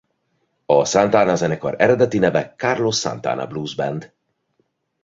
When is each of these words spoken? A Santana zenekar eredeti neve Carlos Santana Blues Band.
A 0.65 0.77
Santana 0.93 1.35
zenekar 1.47 1.77
eredeti 1.89 2.23
neve 2.27 2.43
Carlos 2.65 3.05
Santana 3.07 3.47
Blues 3.55 3.79
Band. 3.85 4.11